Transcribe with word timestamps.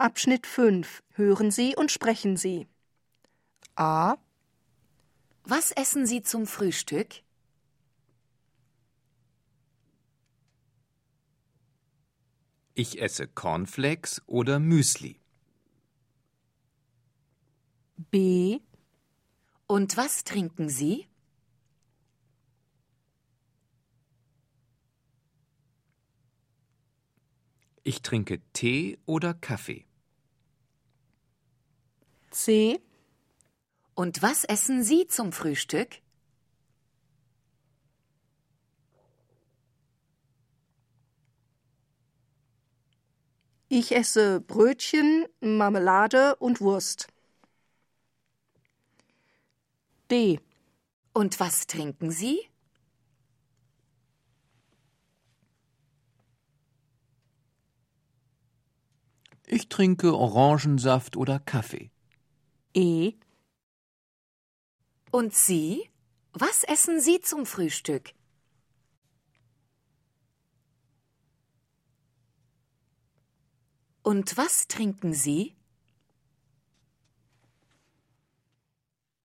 Abschnitt 0.00 0.46
5. 0.46 1.02
Hören 1.10 1.50
Sie 1.50 1.76
und 1.76 1.90
sprechen 1.90 2.38
Sie. 2.38 2.66
A. 3.74 4.16
Was 5.44 5.72
essen 5.72 6.06
Sie 6.06 6.22
zum 6.22 6.46
Frühstück? 6.46 7.22
Ich 12.72 13.02
esse 13.02 13.28
Cornflakes 13.28 14.22
oder 14.26 14.58
Müsli. 14.58 15.20
B. 17.98 18.60
Und 19.66 19.98
was 19.98 20.24
trinken 20.24 20.70
Sie? 20.70 21.06
Ich 27.82 28.00
trinke 28.00 28.40
Tee 28.54 28.98
oder 29.04 29.34
Kaffee. 29.34 29.89
C. 32.30 32.80
Und 33.94 34.22
was 34.22 34.44
essen 34.44 34.82
Sie 34.82 35.06
zum 35.06 35.32
Frühstück? 35.32 36.00
Ich 43.68 43.94
esse 43.94 44.40
Brötchen, 44.40 45.26
Marmelade 45.40 46.34
und 46.36 46.60
Wurst. 46.60 47.06
D. 50.10 50.40
Und 51.12 51.38
was 51.38 51.68
trinken 51.68 52.10
Sie? 52.10 52.40
Ich 59.46 59.68
trinke 59.68 60.16
Orangensaft 60.16 61.16
oder 61.16 61.38
Kaffee. 61.38 61.90
E. 62.74 63.14
Und 65.10 65.34
Sie? 65.34 65.88
Was 66.32 66.62
essen 66.64 67.00
Sie 67.00 67.20
zum 67.20 67.46
Frühstück? 67.46 68.12
Und 74.02 74.36
was 74.36 74.68
trinken 74.68 75.12
Sie? 75.12 75.56